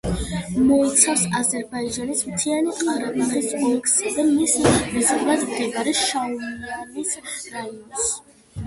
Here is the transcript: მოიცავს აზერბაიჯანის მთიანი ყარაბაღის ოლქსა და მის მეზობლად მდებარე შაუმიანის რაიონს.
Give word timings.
მოიცავს 0.69 1.25
აზერბაიჯანის 1.39 2.23
მთიანი 2.31 2.73
ყარაბაღის 2.79 3.53
ოლქსა 3.69 4.15
და 4.17 4.27
მის 4.33 4.57
მეზობლად 4.71 5.47
მდებარე 5.53 5.95
შაუმიანის 6.03 7.17
რაიონს. 7.31 8.11